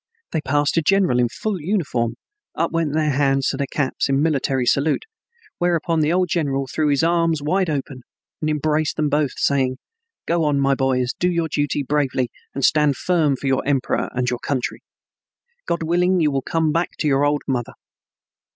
They 0.31 0.41
passed 0.41 0.77
a 0.77 0.81
general 0.81 1.19
in 1.19 1.29
full 1.29 1.61
uniform. 1.61 2.15
Up 2.55 2.71
went 2.71 2.93
their 2.93 3.11
hands 3.11 3.49
to 3.49 3.57
their 3.57 3.67
caps 3.71 4.09
in 4.09 4.19
military 4.19 4.65
salute, 4.65 5.03
whereupon 5.59 5.99
the 5.99 6.11
old 6.11 6.27
general 6.27 6.65
threw 6.65 6.87
his 6.87 7.03
arms 7.03 7.39
wide 7.43 7.69
open 7.69 8.01
and 8.41 8.49
embraced 8.49 8.95
them 8.95 9.09
both, 9.09 9.37
saying: 9.37 9.77
"Go 10.25 10.43
on, 10.43 10.59
my 10.59 10.73
boys, 10.73 11.13
do 11.19 11.29
your 11.29 11.49
duty 11.49 11.83
bravely 11.83 12.31
and 12.55 12.65
stand 12.65 12.97
firm 12.97 13.35
for 13.35 13.45
your 13.45 13.61
emperor 13.67 14.09
and 14.13 14.27
your 14.27 14.39
country. 14.39 14.79
God 15.67 15.83
willing, 15.83 16.19
you 16.19 16.31
will 16.31 16.41
come 16.41 16.71
back 16.71 16.89
to 16.97 17.07
your 17.07 17.23
old 17.23 17.43
mother." 17.47 17.73